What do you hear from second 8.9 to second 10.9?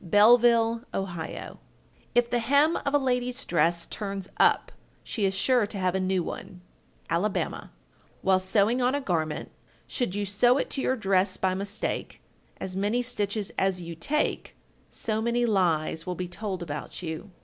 a garment, should you sew it to